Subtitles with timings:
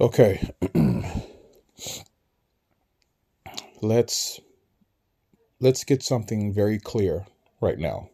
[0.00, 0.50] Okay.
[3.80, 4.40] let's
[5.60, 7.26] let's get something very clear
[7.60, 8.10] right now.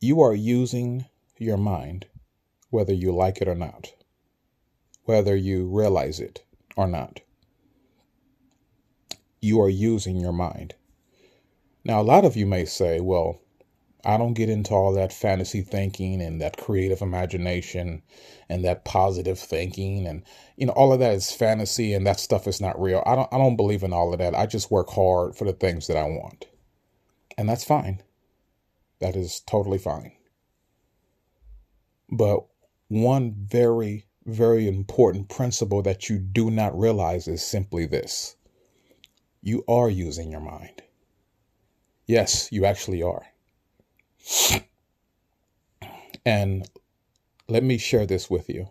[0.00, 2.06] You are using your mind
[2.70, 3.92] whether you like it or not.
[5.04, 6.42] Whether you realize it
[6.74, 7.20] or not.
[9.40, 10.74] You are using your mind.
[11.84, 13.41] Now, a lot of you may say, well,
[14.04, 18.02] I don't get into all that fantasy thinking and that creative imagination
[18.48, 20.24] and that positive thinking and
[20.56, 23.02] you know all of that is fantasy and that stuff is not real.
[23.06, 24.34] I don't I don't believe in all of that.
[24.34, 26.46] I just work hard for the things that I want.
[27.38, 28.02] And that's fine.
[29.00, 30.12] That is totally fine.
[32.10, 32.44] But
[32.88, 38.36] one very very important principle that you do not realize is simply this.
[39.40, 40.82] You are using your mind.
[42.06, 43.31] Yes, you actually are.
[46.24, 46.68] And
[47.48, 48.70] let me share this with you.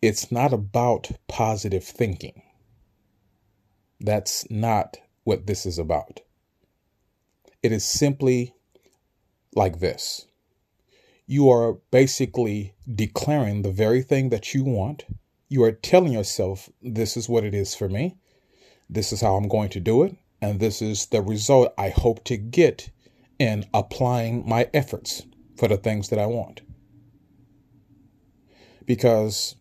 [0.00, 2.42] It's not about positive thinking.
[4.00, 6.20] That's not what this is about.
[7.62, 8.54] It is simply
[9.54, 10.26] like this
[11.26, 15.04] you are basically declaring the very thing that you want.
[15.48, 18.16] You are telling yourself, this is what it is for me.
[18.88, 20.16] This is how I'm going to do it.
[20.40, 22.90] And this is the result I hope to get
[23.38, 25.22] in applying my efforts
[25.56, 26.60] for the things that I want.
[28.84, 29.56] Because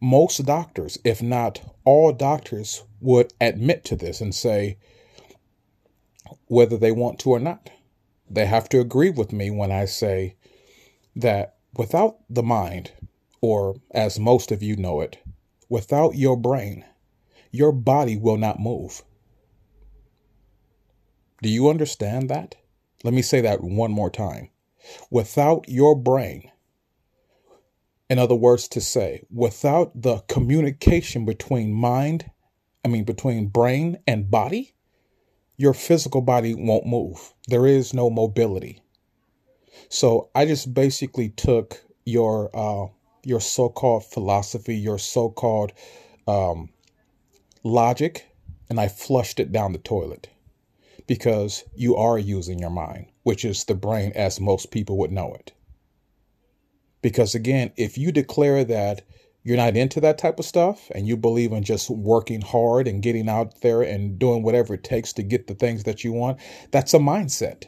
[0.00, 4.78] most doctors, if not all doctors, would admit to this and say,
[6.46, 7.70] whether they want to or not,
[8.28, 10.36] they have to agree with me when I say
[11.16, 12.92] that without the mind,
[13.40, 15.18] or as most of you know it,
[15.68, 16.84] without your brain,
[17.50, 19.02] your body will not move.
[21.40, 22.56] Do you understand that?
[23.04, 24.50] Let me say that one more time.
[25.10, 26.50] Without your brain,
[28.10, 32.30] in other words, to say, without the communication between mind,
[32.84, 34.74] I mean, between brain and body,
[35.56, 37.34] your physical body won't move.
[37.46, 38.82] There is no mobility.
[39.88, 42.88] So I just basically took your uh,
[43.24, 45.72] your so-called philosophy, your so-called
[46.26, 46.70] um,
[47.62, 48.26] logic,
[48.70, 50.28] and I flushed it down the toilet
[51.08, 55.34] because you are using your mind, which is the brain as most people would know
[55.34, 55.52] it.
[57.02, 59.02] Because again, if you declare that
[59.42, 63.02] you're not into that type of stuff and you believe in just working hard and
[63.02, 66.38] getting out there and doing whatever it takes to get the things that you want,
[66.70, 67.64] that's a mindset.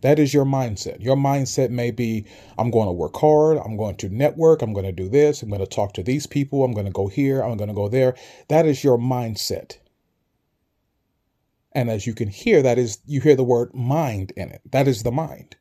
[0.00, 1.02] That is your mindset.
[1.02, 2.24] Your mindset may be
[2.56, 5.50] I'm going to work hard, I'm going to network, I'm going to do this, I'm
[5.50, 7.88] going to talk to these people, I'm going to go here, I'm going to go
[7.88, 8.14] there.
[8.48, 9.78] That is your mindset.
[11.78, 14.62] And as you can hear, that is, you hear the word mind in it.
[14.72, 15.54] That is the mind.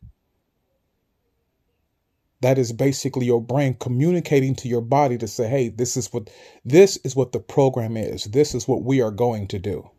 [2.42, 6.32] That is basically your brain communicating to your body to say, hey, this is what
[6.66, 8.24] this is what the program is.
[8.24, 9.92] This is what we are going to do.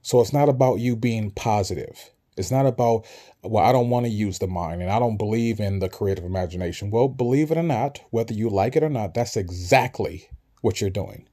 [0.00, 2.10] So it's not about you being positive.
[2.38, 3.04] It's not about,
[3.42, 6.24] well, I don't want to use the mind and I don't believe in the creative
[6.24, 6.90] imagination.
[6.90, 10.30] Well, believe it or not, whether you like it or not, that's exactly
[10.62, 11.28] what you're doing.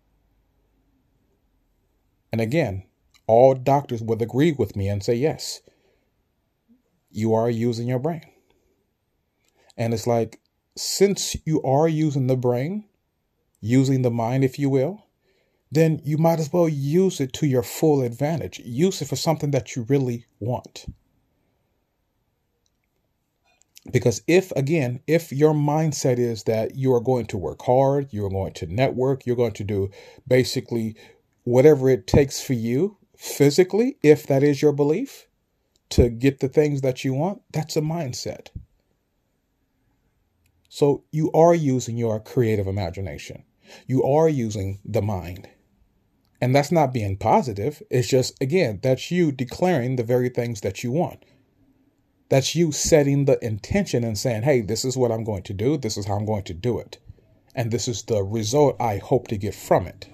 [2.33, 2.83] And again,
[3.31, 5.61] all doctors would agree with me and say, yes,
[7.09, 8.25] you are using your brain.
[9.77, 10.41] And it's like,
[10.75, 12.83] since you are using the brain,
[13.61, 15.05] using the mind, if you will,
[15.71, 18.59] then you might as well use it to your full advantage.
[18.59, 20.85] Use it for something that you really want.
[23.93, 28.29] Because if, again, if your mindset is that you are going to work hard, you're
[28.29, 29.89] going to network, you're going to do
[30.27, 30.97] basically
[31.43, 35.27] whatever it takes for you physically, if that is your belief,
[35.89, 38.47] to get the things that you want, that's a mindset.
[40.69, 43.43] So you are using your creative imagination.
[43.85, 45.47] You are using the mind.
[46.41, 47.83] And that's not being positive.
[47.91, 51.23] It's just, again, that's you declaring the very things that you want.
[52.29, 55.77] That's you setting the intention and saying, hey, this is what I'm going to do.
[55.77, 56.97] This is how I'm going to do it.
[57.53, 60.09] And this is the result I hope to get from it.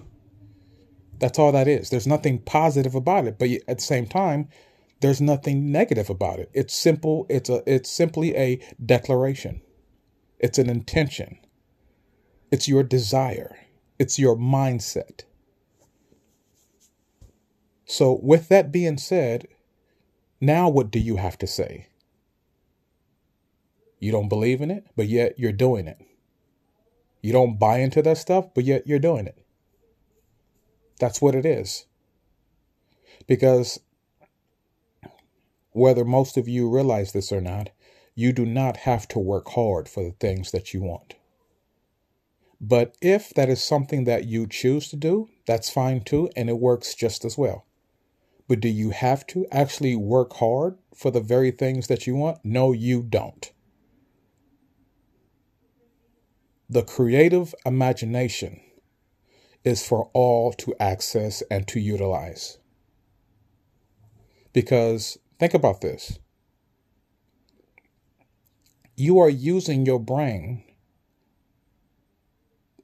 [1.20, 1.90] That's all that is.
[1.90, 4.50] There's nothing positive about it, but at the same time,
[5.02, 6.50] there's nothing negative about it.
[6.54, 7.26] It's simple.
[7.30, 9.62] It's a it's simply a declaration.
[10.40, 11.40] It's an intention.
[12.52, 13.58] It's your desire.
[14.00, 15.24] It's your mindset.
[17.86, 19.48] So with that being said,
[20.42, 21.88] now what do you have to say?
[24.00, 26.00] You don't believe in it, but yet you're doing it.
[27.22, 29.44] You don't buy into that stuff, but yet you're doing it.
[31.00, 31.86] That's what it is.
[33.28, 33.80] Because
[35.72, 37.70] whether most of you realize this or not,
[38.16, 41.16] you do not have to work hard for the things that you want.
[42.60, 46.58] But if that is something that you choose to do, that's fine too, and it
[46.58, 47.66] works just as well.
[48.48, 52.40] But do you have to actually work hard for the very things that you want?
[52.44, 53.52] No, you don't.
[56.70, 58.62] The creative imagination
[59.68, 62.58] is for all to access and to utilize.
[64.54, 66.20] Because think about this
[68.96, 70.64] you are using your brain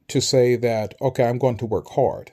[0.07, 2.31] to say that, okay, I'm going to work hard.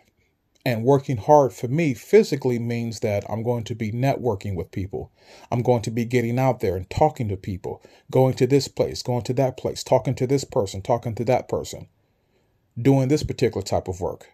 [0.66, 5.10] And working hard for me physically means that I'm going to be networking with people.
[5.50, 9.02] I'm going to be getting out there and talking to people, going to this place,
[9.02, 11.88] going to that place, talking to this person, talking to that person,
[12.78, 14.28] doing this particular type of work.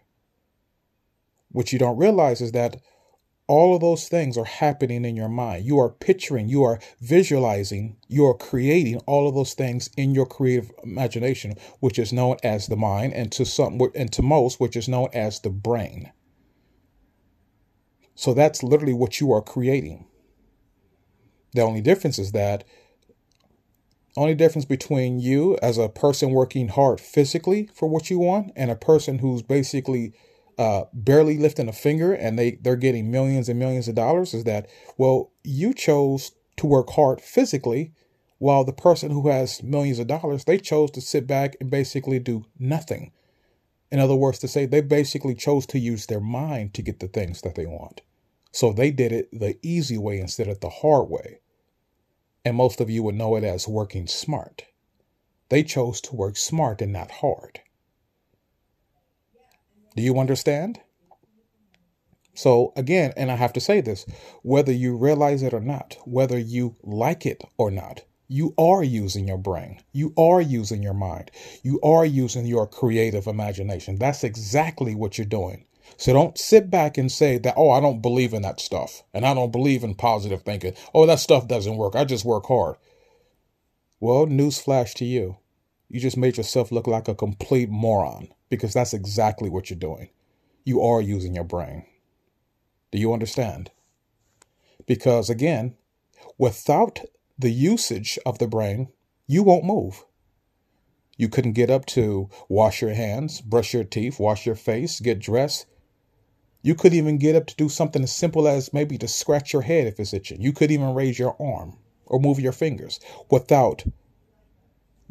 [1.49, 2.81] What you don't realize is that
[3.47, 5.65] all of those things are happening in your mind.
[5.65, 10.25] You are picturing, you are visualizing, you are creating all of those things in your
[10.25, 14.75] creative imagination, which is known as the mind, and to some and to most, which
[14.75, 16.11] is known as the brain.
[18.15, 20.05] So that's literally what you are creating.
[21.53, 22.65] The only difference is that
[24.17, 28.71] only difference between you as a person working hard physically for what you want and
[28.71, 30.13] a person who's basically
[30.57, 34.43] uh, barely lifting a finger and they they're getting millions and millions of dollars is
[34.43, 34.67] that
[34.97, 37.93] well you chose to work hard physically
[38.39, 42.19] while the person who has millions of dollars they chose to sit back and basically
[42.19, 43.11] do nothing.
[43.91, 47.07] In other words to say they basically chose to use their mind to get the
[47.07, 48.01] things that they want.
[48.51, 51.39] So they did it the easy way instead of the hard way.
[52.43, 54.65] And most of you would know it as working smart.
[55.49, 57.61] They chose to work smart and not hard
[59.97, 60.79] do you understand?
[62.35, 64.05] So, again, and I have to say this
[64.43, 69.27] whether you realize it or not, whether you like it or not, you are using
[69.27, 69.79] your brain.
[69.93, 71.31] You are using your mind.
[71.63, 73.97] You are using your creative imagination.
[73.97, 75.65] That's exactly what you're doing.
[75.97, 79.01] So don't sit back and say that, oh, I don't believe in that stuff.
[79.15, 80.75] And I don't believe in positive thinking.
[80.93, 81.95] Oh, that stuff doesn't work.
[81.95, 82.75] I just work hard.
[83.99, 85.37] Well, newsflash to you.
[85.89, 90.09] You just made yourself look like a complete moron because that's exactly what you're doing.
[90.65, 91.85] You are using your brain.
[92.91, 93.71] Do you understand?
[94.85, 95.75] Because again,
[96.37, 96.99] without
[97.39, 98.89] the usage of the brain,
[99.27, 100.03] you won't move.
[101.17, 105.19] You couldn't get up to wash your hands, brush your teeth, wash your face, get
[105.19, 105.65] dressed.
[106.61, 109.61] You couldn't even get up to do something as simple as maybe to scratch your
[109.61, 110.41] head if it's itching.
[110.41, 112.99] You couldn't even raise your arm or move your fingers
[113.29, 113.83] without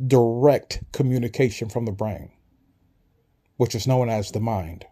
[0.05, 2.31] direct communication from the brain
[3.57, 4.87] which is known as the mind.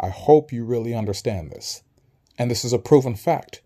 [0.00, 1.82] I hope you really understand this.
[2.38, 3.62] And this is a proven fact.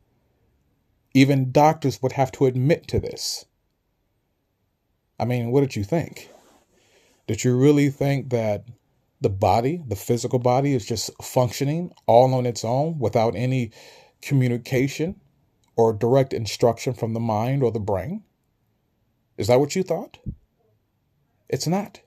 [1.14, 3.46] Even doctors would have to admit to this.
[5.18, 6.28] I mean, what did you think?
[7.26, 8.66] Did you really think that
[9.20, 13.70] the body, the physical body, is just functioning all on its own without any
[14.22, 15.20] communication
[15.76, 18.22] or direct instruction from the mind or the brain?
[19.38, 20.18] Is that what you thought?
[21.48, 22.00] It's not.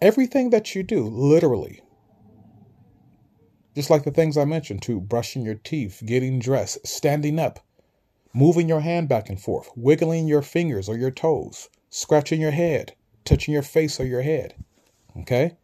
[0.00, 1.80] Everything that you do, literally,
[3.74, 7.60] just like the things I mentioned to brushing your teeth, getting dressed, standing up,
[8.34, 12.94] moving your hand back and forth, wiggling your fingers or your toes, scratching your head,
[13.24, 14.54] touching your face or your head.
[15.20, 15.56] Okay?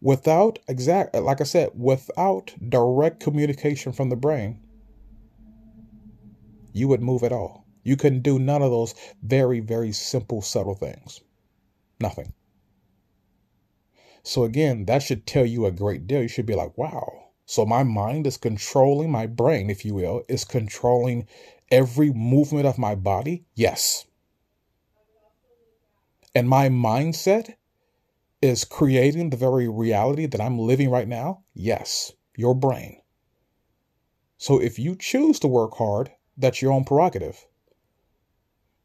[0.00, 4.60] Without exact, like I said, without direct communication from the brain,
[6.72, 7.59] you would move at all.
[7.82, 11.20] You couldn't do none of those very, very simple, subtle things.
[12.00, 12.32] Nothing.
[14.22, 16.22] So again, that should tell you a great deal.
[16.22, 17.30] You should be like, wow.
[17.46, 21.26] So my mind is controlling my brain, if you will, is controlling
[21.70, 23.44] every movement of my body?
[23.54, 24.06] Yes.
[26.34, 27.54] And my mindset
[28.40, 31.42] is creating the very reality that I'm living right now?
[31.54, 33.00] Yes, your brain.
[34.38, 37.46] So if you choose to work hard, that's your own prerogative.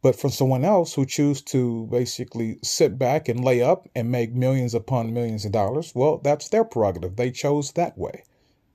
[0.05, 4.35] But for someone else who choose to basically sit back and lay up and make
[4.35, 7.15] millions upon millions of dollars, well, that's their prerogative.
[7.15, 8.21] They chose that way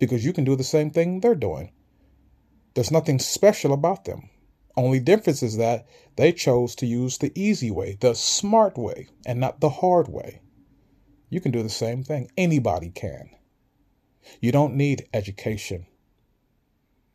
[0.00, 1.70] because you can do the same thing they're doing.
[2.74, 4.28] There's nothing special about them.
[4.76, 9.38] Only difference is that they chose to use the easy way, the smart way, and
[9.38, 10.42] not the hard way.
[11.28, 12.28] You can do the same thing.
[12.36, 13.30] Anybody can.
[14.40, 15.86] You don't need education.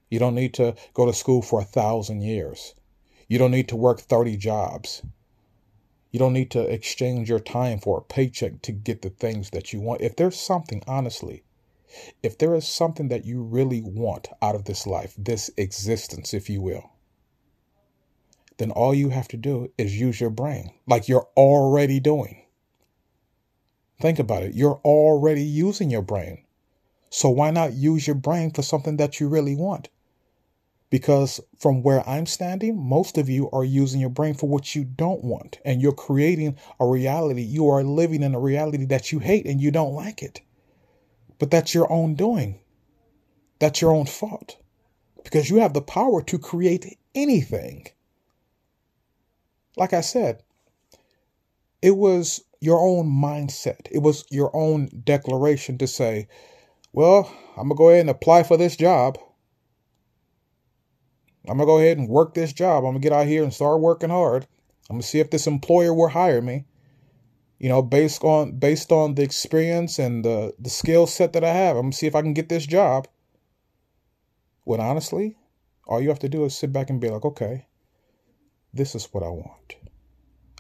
[0.10, 2.76] You don't need to go to school for a thousand years.
[3.28, 5.04] You don't need to work 30 jobs.
[6.12, 9.74] You don't need to exchange your time for a paycheck to get the things that
[9.74, 10.02] you want.
[10.02, 11.44] If there's something, honestly,
[12.22, 16.50] If there is something that you really want out of this life, this existence, if
[16.50, 16.92] you will,
[18.58, 22.42] then all you have to do is use your brain like you're already doing.
[24.02, 24.56] Think about it.
[24.56, 26.44] You're already using your brain.
[27.10, 29.90] So why not use your brain for something that you really want?
[30.90, 34.84] Because from where I'm standing, most of you are using your brain for what you
[34.84, 35.60] don't want.
[35.66, 37.42] And you're creating a reality.
[37.42, 40.42] You are living in a reality that you hate and you don't like it.
[41.40, 42.60] But that's your own doing.
[43.60, 44.58] That's your own fault.
[45.24, 47.88] Because you have the power to create anything.
[49.76, 50.44] Like I said,
[51.82, 53.88] it was your own mindset.
[53.92, 56.28] It was your own declaration to say,
[56.94, 59.18] well, I'm going to go ahead and apply for this job.
[61.50, 62.86] I'm to go ahead and work this job.
[62.86, 64.48] I'm to get out here and start working hard.
[64.90, 66.66] I'm to see if this employer will hire me.
[67.60, 71.54] You know, based on based on the experience and the the skill set that I
[71.54, 73.08] have, I'm to see if I can get this job.
[74.66, 75.38] When honestly,
[75.88, 77.68] all you have to do is sit back and be like, okay,
[78.74, 79.76] this is what I want.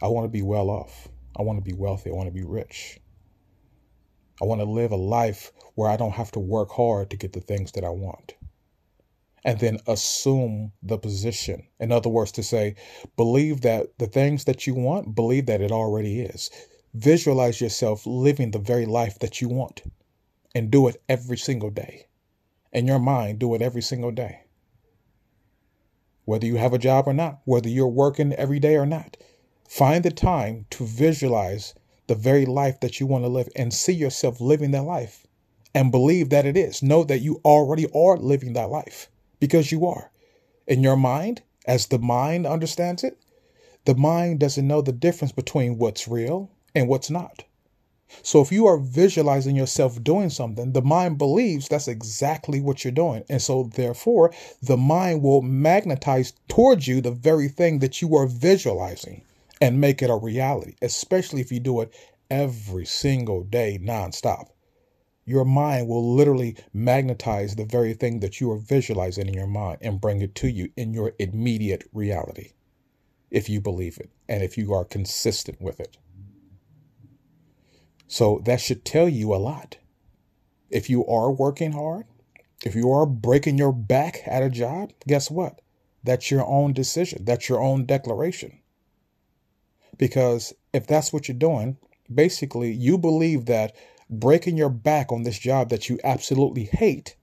[0.01, 1.07] I want to be well off.
[1.37, 2.09] I want to be wealthy.
[2.09, 2.99] I want to be rich.
[4.41, 7.33] I want to live a life where I don't have to work hard to get
[7.33, 8.35] the things that I want.
[9.45, 11.67] And then assume the position.
[11.79, 12.75] In other words, to say,
[13.15, 16.49] believe that the things that you want, believe that it already is.
[16.93, 19.83] Visualize yourself living the very life that you want
[20.53, 22.07] and do it every single day.
[22.73, 24.45] In your mind, do it every single day
[26.25, 29.15] whether you have a job or not, whether you're working every day or not.
[29.69, 31.73] Find the time to visualize
[32.07, 35.25] the very life that you want to live and see yourself living that life
[35.73, 36.81] and believe that it is.
[36.83, 40.11] Know that you already are living that life because you are.
[40.67, 43.17] In your mind, as the mind understands it,
[43.85, 47.43] the mind doesn't know the difference between what's real and what's not.
[48.21, 52.91] So if you are visualizing yourself doing something, the mind believes that's exactly what you're
[52.91, 53.23] doing.
[53.29, 58.27] And so therefore, the mind will magnetize towards you the very thing that you are
[58.27, 59.23] visualizing
[59.59, 61.93] and make it a reality, especially if you do it
[62.29, 64.49] every single day nonstop.
[65.25, 69.79] Your mind will literally magnetize the very thing that you are visualizing in your mind
[69.81, 72.51] and bring it to you in your immediate reality
[73.31, 75.97] if you believe it and if you are consistent with it.
[78.07, 79.77] So that should tell you a lot.
[80.69, 82.05] If you are working hard,
[82.63, 85.61] if you are breaking your back at a job, guess what?
[86.03, 87.25] That's your own decision.
[87.25, 88.59] That's your own declaration.
[89.97, 91.77] Because if that's what you're doing,
[92.13, 93.75] basically you believe that
[94.09, 97.15] breaking your back on this job that you absolutely hate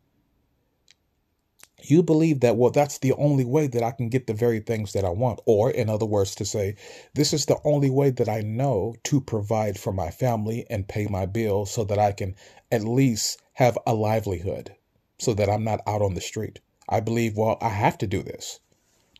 [1.90, 4.92] you believe that, well, that's the only way that I can get the very things
[4.92, 5.40] that I want.
[5.46, 6.76] Or, in other words, to say,
[7.14, 11.06] this is the only way that I know to provide for my family and pay
[11.06, 12.34] my bills so that I can
[12.70, 14.74] at least have a livelihood,
[15.18, 16.60] so that I'm not out on the street.
[16.88, 18.60] I believe, well, I have to do this.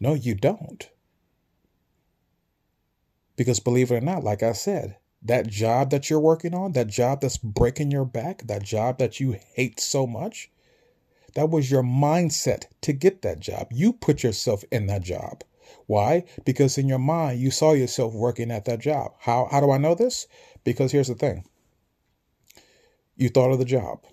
[0.00, 0.88] No, you don't.
[3.37, 6.88] Because believe it or not, like I said, that job that you're working on, that
[6.88, 10.50] job that's breaking your back, that job that you hate so much,
[11.35, 13.69] that was your mindset to get that job.
[13.71, 15.45] You put yourself in that job.
[15.87, 16.25] Why?
[16.45, 19.12] Because in your mind, you saw yourself working at that job.
[19.21, 20.26] How, how do I know this?
[20.64, 21.45] Because here's the thing
[23.17, 24.05] you thought of the job,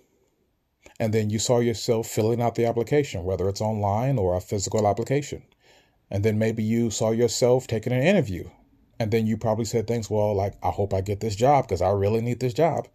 [1.00, 4.88] and then you saw yourself filling out the application, whether it's online or a physical
[4.88, 5.44] application.
[6.12, 8.50] And then maybe you saw yourself taking an interview.
[9.00, 11.82] And then you probably said things, well, like, I hope I get this job because
[11.82, 12.88] I really need this job.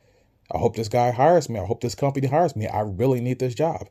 [0.53, 1.59] I hope this guy hires me.
[1.59, 2.69] I hope this company hires me.
[2.69, 3.89] I really need this job.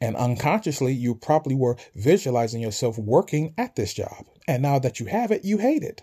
[0.00, 4.26] And unconsciously, you probably were visualizing yourself working at this job.
[4.46, 6.02] And now that you have it, you hate it.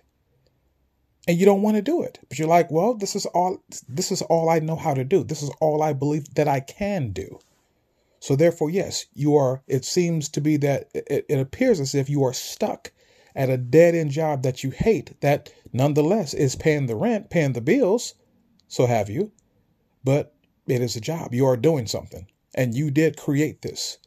[1.27, 2.17] And you don't want to do it.
[2.27, 5.23] But you're like, well, this is all this is all I know how to do.
[5.23, 7.39] This is all I believe that I can do.
[8.19, 12.09] So therefore, yes, you are it seems to be that it, it appears as if
[12.09, 12.91] you are stuck
[13.35, 17.53] at a dead end job that you hate that nonetheless is paying the rent, paying
[17.53, 18.15] the bills,
[18.67, 19.31] so have you.
[20.03, 20.33] But
[20.67, 21.33] it is a job.
[21.33, 22.27] You are doing something.
[22.53, 23.97] And you did create this.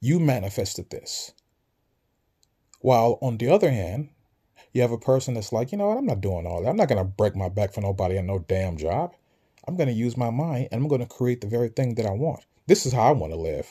[0.00, 1.32] You manifested this.
[2.80, 4.08] While on the other hand,
[4.72, 6.68] you have a person that's like, you know what, I'm not doing all that.
[6.68, 9.14] I'm not going to break my back for nobody and no damn job.
[9.68, 12.06] I'm going to use my mind and I'm going to create the very thing that
[12.06, 12.44] I want.
[12.66, 13.70] This is how I want to live.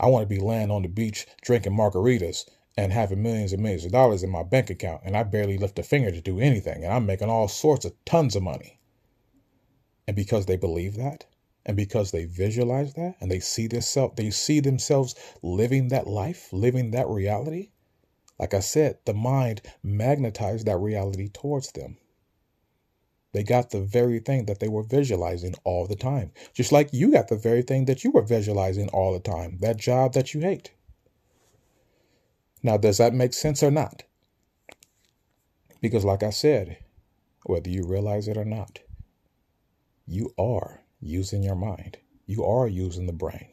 [0.00, 2.46] I want to be laying on the beach drinking margaritas
[2.76, 5.78] and having millions and millions of dollars in my bank account and I barely lift
[5.78, 8.78] a finger to do anything and I'm making all sorts of tons of money.
[10.06, 11.26] And because they believe that,
[11.64, 16.52] and because they visualize that and they see themselves, they see themselves living that life,
[16.52, 17.70] living that reality.
[18.38, 21.98] Like I said, the mind magnetized that reality towards them.
[23.32, 26.32] They got the very thing that they were visualizing all the time.
[26.52, 29.76] Just like you got the very thing that you were visualizing all the time that
[29.76, 30.72] job that you hate.
[32.62, 34.04] Now, does that make sense or not?
[35.80, 36.78] Because, like I said,
[37.44, 38.78] whether you realize it or not,
[40.06, 43.48] you are using your mind, you are using the brain.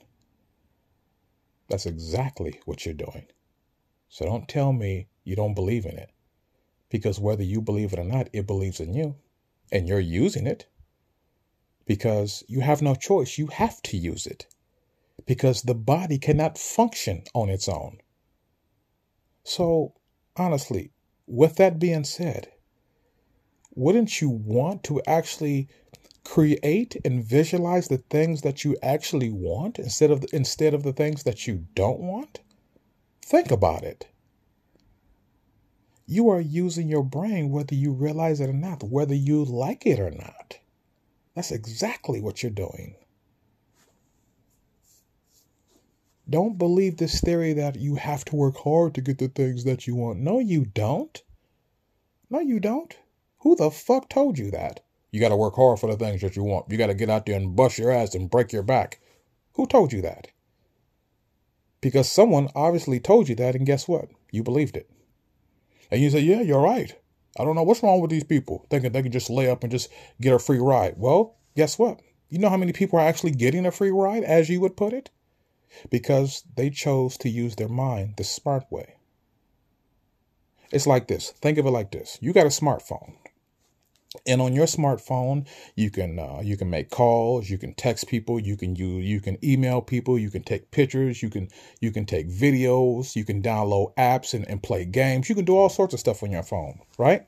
[1.70, 3.28] That's exactly what you're doing.
[4.10, 6.12] So don't tell me you don't believe in it.
[6.89, 9.16] Because whether you believe it or not, it believes in you
[9.72, 10.66] and you're using it
[11.86, 13.38] because you have no choice.
[13.38, 14.48] You have to use it
[15.25, 18.00] because the body cannot function on its own.
[19.50, 19.94] So,
[20.36, 20.91] honestly,
[21.25, 22.51] with that being said,
[23.74, 25.70] wouldn't you want to actually
[26.24, 31.24] create and visualize the things that you actually want instead of instead of the things
[31.24, 32.41] that you don't want?
[33.24, 34.06] Think about it.
[36.06, 40.00] You are using your brain whether you realize it or not, whether you like it
[40.00, 40.60] or not.
[41.34, 42.98] That's exactly what you're doing.
[46.29, 49.88] Don't believe this theory that you have to work hard to get the things that
[49.88, 50.19] you want.
[50.19, 51.21] No, you don't.
[52.29, 52.95] No, you don't.
[53.39, 54.81] Who the fuck told you that?
[55.12, 56.69] You got to work hard for the things that you want.
[56.69, 59.00] You got to get out there and bust your ass and break your back.
[59.53, 60.27] Who told you that?
[61.81, 64.09] Because someone obviously told you that, and guess what?
[64.31, 64.89] You believed it.
[65.89, 66.95] And you say, yeah, you're right.
[67.39, 69.71] I don't know what's wrong with these people thinking they can just lay up and
[69.71, 69.89] just
[70.21, 70.95] get a free ride.
[70.98, 72.01] Well, guess what?
[72.29, 74.93] You know how many people are actually getting a free ride, as you would put
[74.93, 75.09] it?
[75.90, 78.96] Because they chose to use their mind the smart way.
[80.72, 81.32] It's like this.
[81.32, 82.18] Think of it like this.
[82.22, 83.16] You got a smartphone.
[84.26, 88.40] And on your smartphone, you can uh, you can make calls, you can text people,
[88.40, 91.48] you can you you can email people, you can take pictures, you can
[91.80, 95.30] you can take videos, you can download apps and, and play games.
[95.30, 97.28] You can do all sorts of stuff on your phone, right?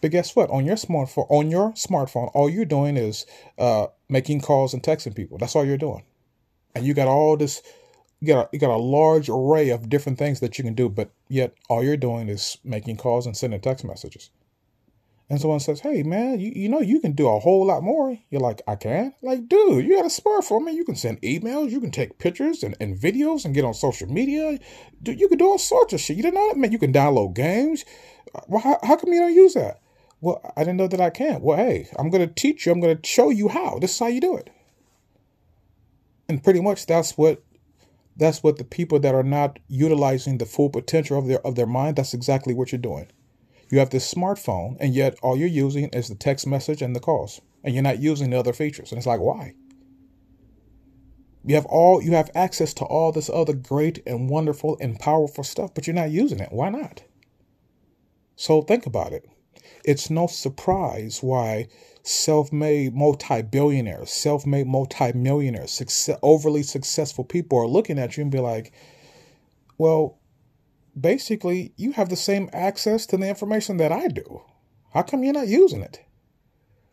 [0.00, 0.50] But guess what?
[0.50, 3.26] On your smartphone, on your smartphone, all you're doing is
[3.58, 5.38] uh, making calls and texting people.
[5.38, 6.04] That's all you're doing,
[6.74, 7.62] and you got all this.
[8.20, 10.88] You got a, you got a large array of different things that you can do,
[10.88, 14.30] but yet all you're doing is making calls and sending text messages
[15.30, 18.18] and someone says, Hey man, you, you know you can do a whole lot more.
[18.30, 19.14] You're like, I can?
[19.22, 20.76] Like, dude, you got a smartphone, man.
[20.76, 24.08] You can send emails, you can take pictures and, and videos and get on social
[24.10, 24.58] media.
[25.02, 26.16] Dude, you can do all sorts of shit.
[26.16, 26.72] You didn't know that, man.
[26.72, 27.84] You can download games.
[28.48, 29.80] Well, how, how come you don't use that?
[30.20, 31.40] Well, I didn't know that I can.
[31.40, 33.78] Well, hey, I'm gonna teach you, I'm gonna show you how.
[33.78, 34.50] This is how you do it.
[36.28, 37.42] And pretty much that's what
[38.16, 41.66] that's what the people that are not utilizing the full potential of their of their
[41.66, 43.08] mind, that's exactly what you're doing.
[43.70, 47.00] You have this smartphone, and yet all you're using is the text message and the
[47.00, 48.92] calls, and you're not using the other features.
[48.92, 49.54] And it's like, why?
[51.44, 55.44] You have all you have access to all this other great and wonderful and powerful
[55.44, 56.52] stuff, but you're not using it.
[56.52, 57.02] Why not?
[58.36, 59.28] So think about it.
[59.84, 61.68] It's no surprise why
[62.04, 68.72] self-made multi-billionaires, self-made multi-millionaires, success, overly successful people are looking at you and be like,
[69.78, 70.18] "Well,
[70.98, 74.42] basically you have the same access to the information that I do.
[74.92, 76.04] How come you're not using it?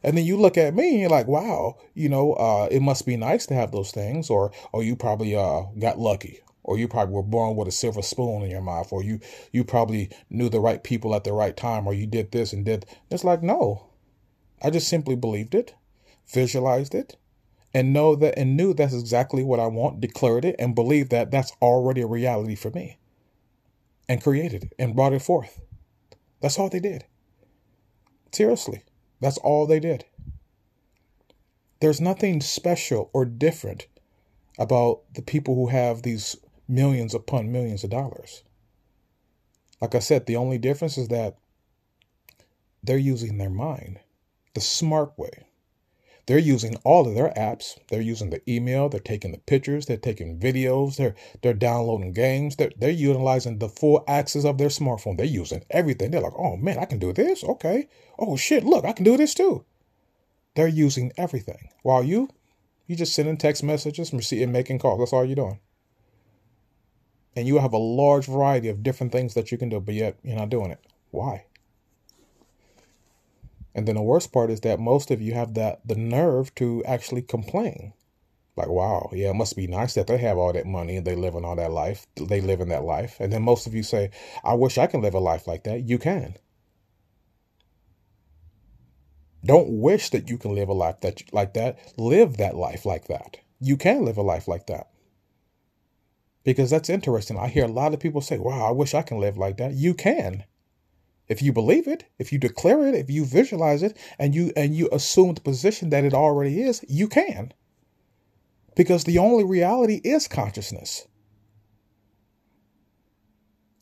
[0.03, 3.05] And then you look at me and you're like, wow, you know, uh, it must
[3.05, 6.87] be nice to have those things, or or you probably uh, got lucky, or you
[6.87, 9.19] probably were born with a silver spoon in your mouth, or you
[9.51, 12.65] you probably knew the right people at the right time, or you did this and
[12.65, 12.87] did.
[13.11, 13.90] It's like no,
[14.61, 15.73] I just simply believed it,
[16.31, 17.17] visualized it,
[17.73, 21.31] and know that and knew that's exactly what I want, declared it, and believed that
[21.31, 22.97] that's already a reality for me
[24.07, 25.61] and created it and brought it forth.
[26.41, 27.05] That's all they did.
[28.31, 28.83] Seriously,
[29.19, 30.05] that's all they did.
[31.79, 33.87] There's nothing special or different
[34.59, 36.35] about the people who have these
[36.67, 38.43] millions upon millions of dollars.
[39.81, 41.37] Like I said, the only difference is that
[42.83, 43.99] they're using their mind
[44.53, 45.31] the smart way.
[46.27, 47.77] They're using all of their apps.
[47.89, 48.89] They're using the email.
[48.89, 49.85] They're taking the pictures.
[49.85, 50.95] They're taking videos.
[50.95, 52.55] They're they're downloading games.
[52.55, 55.17] They're they're utilizing the full access of their smartphone.
[55.17, 56.11] They're using everything.
[56.11, 57.43] They're like, oh man, I can do this.
[57.43, 57.87] Okay.
[58.19, 59.65] Oh shit, look, I can do this too.
[60.55, 61.69] They're using everything.
[61.81, 62.29] While you,
[62.87, 64.99] you just sending text messages and making calls.
[64.99, 65.59] That's all you're doing.
[67.35, 70.17] And you have a large variety of different things that you can do, but yet
[70.23, 70.79] you're not doing it.
[71.11, 71.45] Why?
[73.73, 76.83] And then the worst part is that most of you have that the nerve to
[76.85, 77.93] actually complain.
[78.57, 81.15] Like, wow, yeah, it must be nice that they have all that money and they
[81.15, 82.05] live in all that life.
[82.15, 83.17] They live in that life.
[83.19, 84.11] And then most of you say,
[84.43, 85.83] I wish I can live a life like that.
[85.83, 86.35] You can.
[89.43, 91.79] Don't wish that you can live a life that like that.
[91.97, 93.37] Live that life like that.
[93.59, 94.89] You can live a life like that.
[96.43, 97.37] Because that's interesting.
[97.37, 99.73] I hear a lot of people say, "Wow, I wish I can live like that."
[99.73, 100.43] You can.
[101.31, 104.75] If you believe it, if you declare it, if you visualize it, and you and
[104.75, 107.53] you assume the position that it already is, you can.
[108.75, 111.07] Because the only reality is consciousness.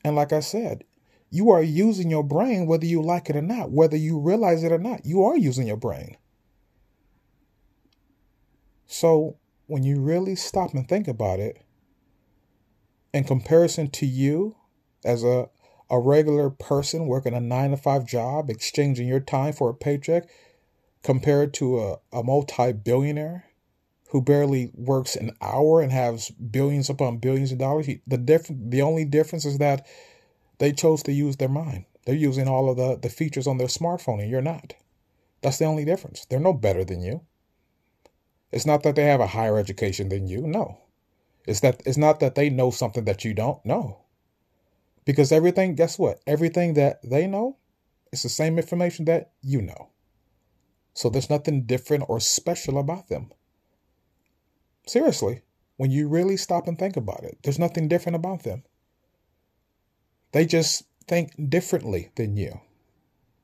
[0.04, 0.84] And like I said,
[1.32, 4.72] you are using your brain whether you like it or not, whether you realize it
[4.72, 5.04] or not.
[5.04, 6.18] You are using your brain.
[8.86, 11.64] So when you really stop and think about it,
[13.12, 14.56] in comparison to you
[15.04, 15.50] as a,
[15.90, 20.30] a regular person working a nine to five job, exchanging your time for a paycheck,
[21.04, 23.46] compared to a, a multi billionaire
[24.10, 27.88] who barely works an hour and has billions upon billions of dollars.
[28.08, 29.86] the diff- the only difference is that
[30.58, 31.86] they chose to use their mind.
[32.06, 34.74] They're using all of the, the features on their smartphone and you're not.
[35.42, 36.26] That's the only difference.
[36.26, 37.22] They're no better than you.
[38.52, 40.42] It's not that they have a higher education than you.
[40.42, 40.80] No.
[41.46, 44.00] It's that it's not that they know something that you don't know.
[45.10, 46.20] Because everything, guess what?
[46.28, 47.58] Everything that they know
[48.12, 49.90] is the same information that you know.
[50.94, 53.32] So there's nothing different or special about them.
[54.86, 55.42] Seriously,
[55.78, 58.62] when you really stop and think about it, there's nothing different about them.
[60.32, 62.62] They just think differently than you.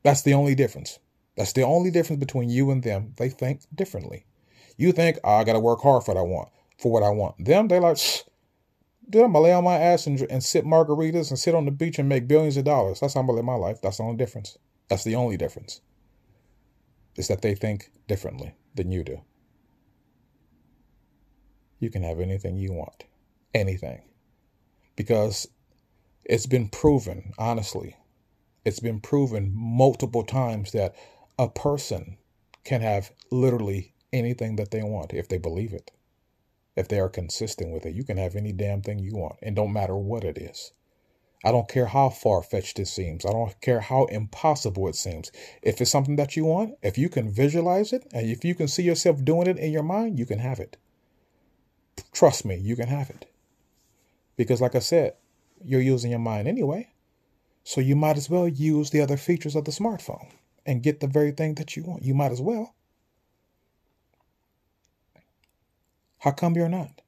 [0.04, 0.99] That's the only difference.
[1.36, 3.13] That's the only difference between you and them.
[3.17, 4.28] They think differently.
[4.78, 7.10] You think, oh, I got to work hard for what I want, for what I
[7.10, 7.43] want.
[7.43, 7.97] Them, they're like,
[9.10, 11.72] dude, I'm gonna lay on my ass and, and sip margaritas and sit on the
[11.72, 13.00] beach and make billions of dollars.
[13.00, 13.82] That's how I'm gonna live my life.
[13.82, 14.58] That's the only difference.
[14.89, 15.82] That's the only difference.
[17.15, 19.22] Is that they think differently than you do.
[21.80, 23.06] You can have anything you want,
[23.54, 24.02] anything,
[24.96, 25.48] because
[26.24, 27.96] it's been proven, honestly,
[28.63, 30.96] it's been proven multiple times that
[31.38, 32.18] a person
[32.63, 35.91] can have literally anything that they want if they believe it.
[36.76, 39.56] If they are consistent with it, you can have any damn thing you want, and
[39.56, 40.72] don't matter what it is.
[41.44, 43.26] I don't care how far fetched it seems.
[43.26, 45.32] I don't care how impossible it seems.
[45.62, 48.68] If it's something that you want, if you can visualize it, and if you can
[48.68, 50.78] see yourself doing it in your mind, you can have it.
[52.12, 53.32] Trust me, you can have it.
[54.38, 55.14] Because, like I said,
[55.64, 56.90] you're using your mind anyway.
[57.64, 60.30] So you might as well use the other features of the smartphone
[60.66, 62.04] and get the very thing that you want.
[62.04, 62.75] You might as well.
[66.26, 67.04] How come you're not?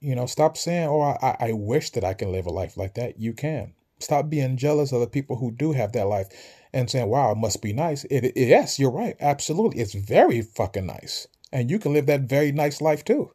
[0.00, 2.92] You know, stop saying, oh, I, I wish that I can live a life like
[2.96, 3.18] that.
[3.18, 3.72] You can.
[4.00, 6.28] Stop being jealous of the people who do have that life
[6.74, 8.04] and saying, wow, it must be nice.
[8.10, 9.16] It, it, yes, you're right.
[9.18, 9.80] Absolutely.
[9.80, 11.26] It's very fucking nice.
[11.50, 13.30] And you can live that very nice life too.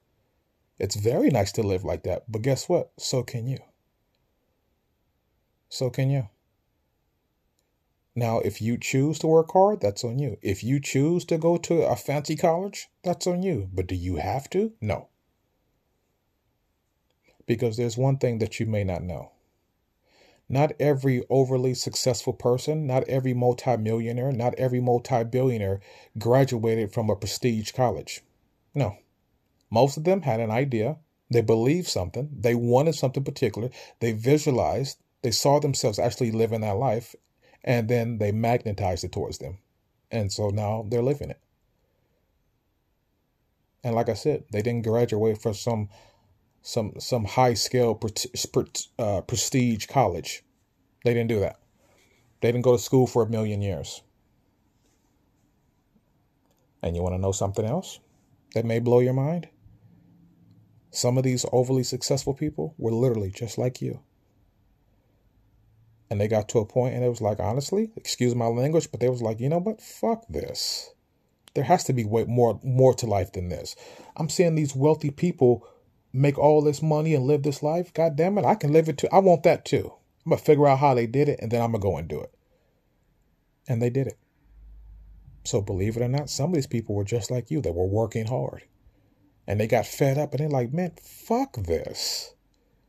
[0.78, 2.32] It's very nice to live like that.
[2.32, 2.92] But guess what?
[3.00, 3.58] So can you.
[5.70, 6.30] So can you.
[8.16, 10.38] Now, if you choose to work hard, that's on you.
[10.42, 13.70] If you choose to go to a fancy college, that's on you.
[13.74, 14.74] But do you have to?
[14.82, 15.08] No.
[17.46, 19.32] Because there's one thing that you may not know.
[20.52, 25.80] Not every overly successful person, not every multimillionaire, not every multi-billionaire
[26.18, 28.24] graduated from a prestige college.
[28.74, 28.98] No.
[29.70, 30.98] Most of them had an idea.
[31.32, 32.30] They believed something.
[32.36, 33.70] They wanted something particular.
[34.00, 34.98] They visualized.
[35.22, 37.16] They saw themselves actually living that life.
[37.64, 39.58] And then they magnetized it towards them.
[40.12, 41.40] And so now they're living it.
[43.84, 45.90] And like I said, they didn't graduate from some
[46.62, 48.00] some some high scale
[48.98, 50.44] uh, prestige college.
[51.04, 51.60] They didn't do that.
[52.42, 54.02] They didn't go to school for a million years.
[56.82, 58.00] And you want to know something else
[58.54, 59.50] that may blow your mind?
[60.92, 64.00] Some of these overly successful people were literally just like you.
[66.10, 69.00] And they got to a point and it was like, honestly, excuse my language, but
[69.00, 69.82] they was like, you know what?
[69.82, 70.92] Fuck this.
[71.54, 73.76] There has to be way more more to life than this.
[74.16, 75.68] I'm seeing these wealthy people
[76.12, 77.94] make all this money and live this life.
[77.94, 79.08] God damn it, I can live it too.
[79.12, 79.94] I want that too.
[80.26, 82.20] I'm gonna figure out how they did it and then I'm gonna go and do
[82.22, 82.34] it.
[83.68, 84.18] And they did it.
[85.44, 87.62] So believe it or not, some of these people were just like you.
[87.62, 88.64] They were working hard
[89.48, 92.36] and they got fed up and they're like, man, fuck this.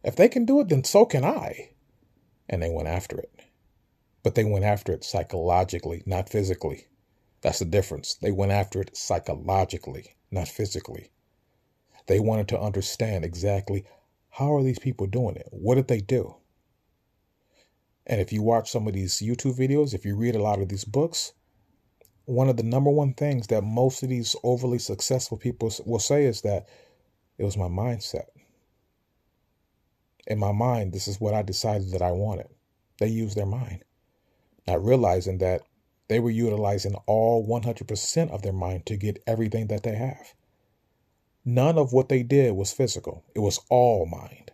[0.05, 1.71] If they can do it, then so can I.
[2.51, 3.31] And they went after it.
[4.23, 6.89] But they went after it psychologically, not physically.
[7.41, 8.15] That's the difference.
[8.17, 11.11] They went after it psychologically, not physically.
[12.07, 13.87] They wanted to understand exactly
[14.31, 15.49] how are these people doing it?
[15.51, 16.37] What did they do?
[18.07, 20.69] And if you watch some of these YouTube videos, if you read a lot of
[20.69, 21.33] these books,
[22.25, 26.25] one of the number one things that most of these overly successful people will say
[26.25, 26.69] is that
[27.39, 28.27] it was my mindset.
[30.31, 32.47] In my mind, this is what I decided that I wanted.
[33.01, 33.83] They used their mind,
[34.65, 35.63] not realizing that
[36.07, 40.35] they were utilizing all 100% of their mind to get everything that they have.
[41.45, 44.53] None of what they did was physical, it was all mind.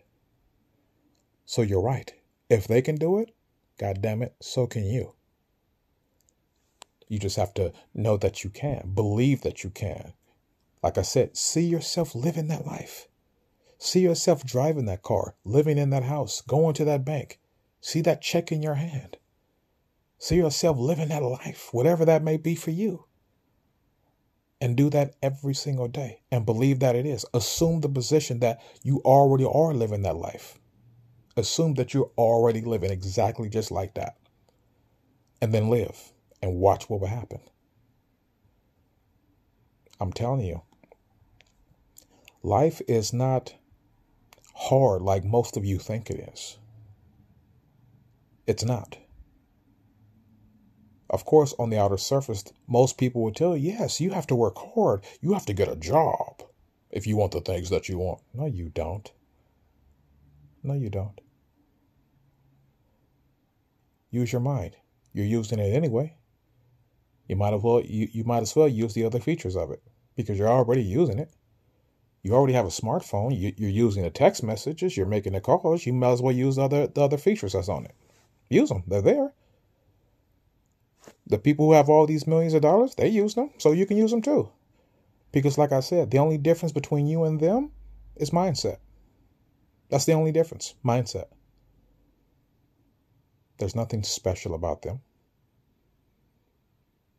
[1.44, 2.10] So you're right.
[2.48, 3.34] If they can do it,
[3.78, 5.12] God damn it, so can you.
[7.06, 10.14] You just have to know that you can, believe that you can.
[10.82, 13.08] Like I said, see yourself living that life.
[13.78, 17.38] See yourself driving that car, living in that house, going to that bank.
[17.80, 19.18] See that check in your hand.
[20.18, 23.04] See yourself living that life, whatever that may be for you.
[24.60, 27.26] And do that every single day and believe that it is.
[27.34, 30.58] Assume the position that you already are living that life.
[31.36, 34.16] Assume that you're already living exactly just like that.
[35.42, 37.40] And then live and watch what will happen.
[40.00, 40.62] I'm telling you,
[42.42, 43.54] life is not
[44.56, 46.58] hard like most of you think it is.
[48.46, 48.96] It's not.
[51.08, 54.34] Of course, on the outer surface, most people would tell you, yes, you have to
[54.34, 55.04] work hard.
[55.20, 56.42] You have to get a job
[56.90, 58.22] if you want the things that you want.
[58.34, 59.10] No, you don't.
[60.62, 61.20] No, you don't.
[64.10, 64.76] Use your mind.
[65.12, 66.16] You're using it anyway.
[67.28, 69.82] You might as well you, you might as well use the other features of it
[70.16, 71.30] because you're already using it.
[72.26, 73.38] You already have a smartphone.
[73.38, 74.96] You, you're using the text messages.
[74.96, 75.86] You're making the calls.
[75.86, 77.94] You might as well use the other the other features that's on it.
[78.50, 78.82] Use them.
[78.84, 79.32] They're there.
[81.28, 83.96] The people who have all these millions of dollars, they use them, so you can
[83.96, 84.50] use them too.
[85.30, 87.70] Because, like I said, the only difference between you and them
[88.16, 88.78] is mindset.
[89.88, 91.28] That's the only difference mindset.
[93.58, 95.00] There's nothing special about them.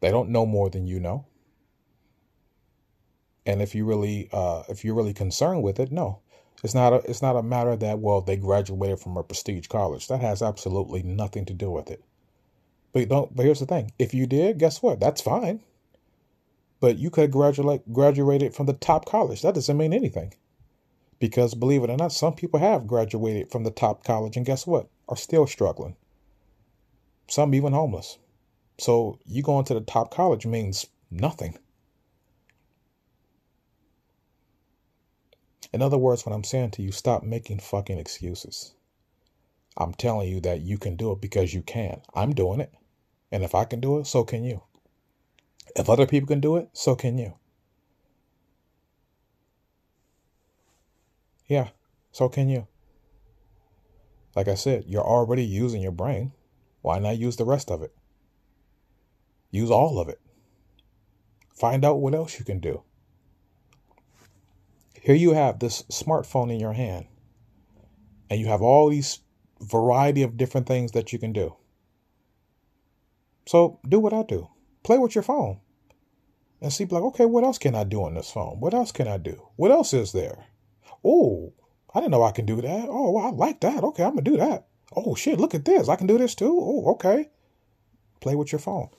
[0.01, 1.27] They don't know more than you know.
[3.47, 6.19] And if you really, uh, if you're really concerned with it, no,
[6.65, 6.91] it's not.
[6.91, 10.09] A, it's not a matter that well they graduated from a prestige college.
[10.09, 12.03] That has absolutely nothing to do with it.
[12.91, 13.33] But don't.
[13.33, 14.99] But here's the thing: if you did, guess what?
[14.99, 15.61] That's fine.
[16.81, 19.41] But you could graduate graduated from the top college.
[19.43, 20.33] That doesn't mean anything.
[21.17, 24.67] Because believe it or not, some people have graduated from the top college and guess
[24.67, 24.89] what?
[25.07, 25.95] Are still struggling.
[27.29, 28.19] Some even homeless.
[28.77, 31.57] So you going to the top college means nothing.
[35.73, 38.73] In other words, what I'm saying to you, stop making fucking excuses.
[39.75, 42.01] I'm telling you that you can do it because you can.
[42.13, 42.73] I'm doing it.
[43.31, 44.63] And if I can do it, so can you.
[45.75, 47.33] If other people can do it, so can you.
[51.47, 51.69] Yeah,
[52.11, 52.67] so can you.
[54.35, 56.31] Like I said, you're already using your brain.
[56.81, 57.93] Why not use the rest of it?
[59.51, 60.19] Use all of it.
[61.55, 62.83] Find out what else you can do.
[65.07, 67.05] Here you have this smartphone in your hand,
[68.29, 69.19] and you have all these
[69.61, 71.55] variety of different things that you can do.
[73.45, 74.49] So do what I do.
[74.83, 75.61] Play with your phone
[76.59, 78.59] and see, like, okay, what else can I do on this phone?
[78.59, 79.47] What else can I do?
[79.55, 80.47] What else is there?
[81.05, 81.53] Oh,
[81.95, 82.87] I didn't know I can do that.
[82.89, 83.85] Oh, I like that.
[83.85, 84.67] Okay, I'm gonna do that.
[84.93, 85.87] Oh shit, look at this.
[85.87, 86.53] I can do this too.
[86.59, 87.29] Oh, okay.
[88.19, 88.89] Play with your phone.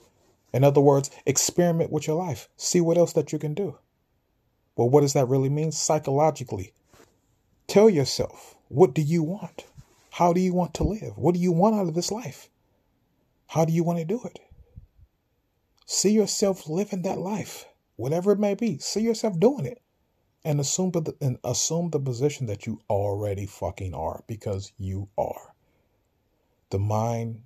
[0.53, 2.49] In other words, experiment with your life.
[2.57, 3.77] See what else that you can do.
[4.79, 6.71] Well, what does that really mean psychologically?
[7.67, 9.65] Tell yourself, what do you want?
[10.11, 11.17] How do you want to live?
[11.17, 12.49] What do you want out of this life?
[13.47, 14.39] How do you want to do it?
[15.85, 17.65] See yourself living that life,
[17.97, 18.77] whatever it may be.
[18.77, 19.81] See yourself doing it,
[20.45, 25.55] and assume the, and assume the position that you already fucking are because you are.
[26.69, 27.41] The mind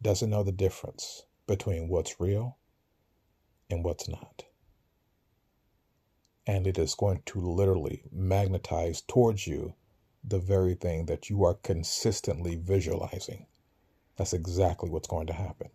[0.00, 2.56] doesn't know the difference between what's real
[3.68, 4.47] and what's not.
[6.48, 9.74] And it is going to literally magnetize towards you
[10.24, 13.46] the very thing that you are consistently visualizing.
[14.16, 15.68] That's exactly what's going to happen.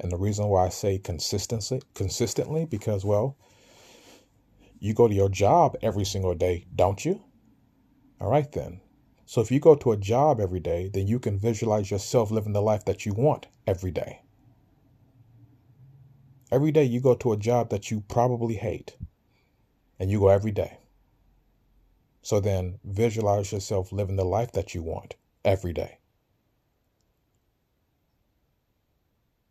[0.00, 3.36] And the reason why I say consistency, consistently, because well,
[4.78, 7.22] you go to your job every single day, don't you?
[8.20, 8.80] All right then.
[9.26, 12.52] So if you go to a job every day, then you can visualize yourself living
[12.52, 14.22] the life that you want every day.
[16.50, 18.96] Every day you go to a job that you probably hate,
[20.02, 20.78] and you go every day.
[22.22, 25.98] So then visualize yourself living the life that you want every day.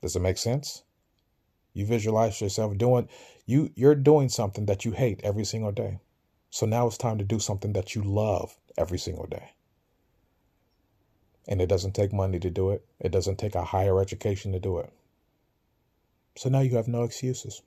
[0.01, 0.83] Does it make sense?
[1.71, 3.07] You visualize yourself doing
[3.45, 6.01] you you're doing something that you hate every single day.
[6.49, 9.51] So now it's time to do something that you love every single day.
[11.47, 12.85] And it doesn't take money to do it.
[12.99, 14.91] It doesn't take a higher education to do it.
[16.35, 17.61] So now you have no excuses.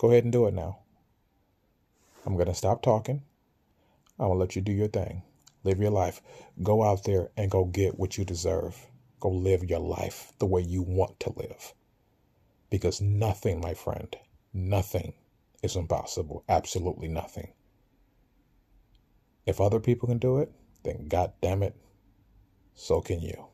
[0.00, 0.78] Go ahead and do it now.
[2.24, 3.20] I'm going to stop talking.
[4.18, 5.24] I'm going to let you do your thing.
[5.62, 6.22] Live your life.
[6.62, 8.86] Go out there and go get what you deserve.
[9.20, 11.74] Go live your life the way you want to live.
[12.70, 14.16] Because nothing, my friend,
[14.54, 15.12] nothing
[15.62, 16.44] is impossible.
[16.48, 17.52] Absolutely nothing.
[19.44, 20.50] If other people can do it,
[20.82, 21.76] then God damn it,
[22.74, 23.48] so can you.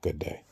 [0.00, 0.42] Good day.